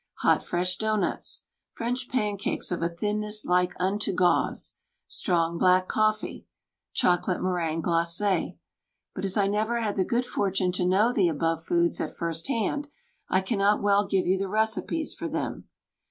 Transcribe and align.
Hot 0.21 0.43
fresh 0.43 0.77
doughnuts. 0.77 1.43
French 1.73 2.09
pancakes 2.09 2.71
of 2.71 2.81
a 2.81 2.89
thinness 2.89 3.45
like 3.45 3.75
unto 3.79 4.11
gauze. 4.11 4.73
Strong 5.07 5.59
black 5.59 5.87
cofFee. 5.87 6.45
Chocolate 6.91 7.39
meringue 7.39 7.81
glace. 7.81 8.19
But 9.13 9.25
as 9.25 9.37
I 9.37 9.45
never 9.45 9.79
had 9.79 9.97
the 9.97 10.03
good 10.03 10.25
fortune 10.25 10.71
to 10.71 10.87
know 10.87 11.13
the 11.13 11.29
above 11.29 11.59
WRITTEN 11.59 11.67
FOR 11.67 11.75
MEN 11.75 11.77
BY 11.77 11.83
MEN 11.83 11.85
foods 11.89 12.01
at 12.01 12.17
first 12.17 12.47
hand, 12.47 12.87
I 13.29 13.41
cannot 13.41 13.83
well 13.83 14.07
give 14.07 14.25
you 14.25 14.39
the 14.39 14.49
recipes 14.49 15.13
for 15.13 15.27
them. 15.27 15.65